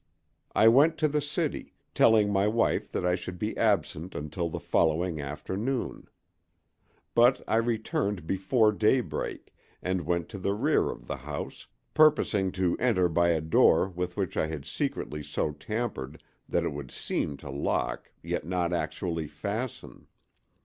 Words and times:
I 0.55 0.67
went 0.67 0.97
to 0.97 1.07
the 1.07 1.21
city, 1.21 1.75
telling 1.93 2.33
my 2.33 2.47
wife 2.47 2.91
that 2.91 3.05
I 3.05 3.13
should 3.13 3.37
be 3.37 3.55
absent 3.55 4.15
until 4.15 4.49
the 4.49 4.59
following 4.59 5.21
afternoon. 5.21 6.07
But 7.13 7.43
I 7.47 7.57
returned 7.57 8.25
before 8.25 8.71
daybreak 8.71 9.53
and 9.79 10.07
went 10.07 10.27
to 10.29 10.39
the 10.39 10.55
rear 10.55 10.89
of 10.89 11.05
the 11.05 11.17
house, 11.17 11.67
purposing 11.93 12.51
to 12.53 12.75
enter 12.79 13.09
by 13.09 13.27
a 13.29 13.41
door 13.41 13.89
with 13.89 14.17
which 14.17 14.37
I 14.37 14.47
had 14.47 14.65
secretly 14.65 15.21
so 15.21 15.51
tampered 15.51 16.23
that 16.49 16.63
it 16.63 16.69
would 16.73 16.89
seem 16.89 17.37
to 17.37 17.51
lock, 17.51 18.11
yet 18.23 18.43
not 18.43 18.73
actually 18.73 19.27
fasten. 19.27 20.07